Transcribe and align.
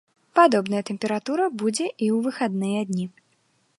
Падобная 0.37 0.79
тэмпература 0.87 1.45
будзе 1.65 1.85
і 1.91 2.07
ў 2.15 2.17
выхадныя 2.29 2.81
дні. 2.93 3.05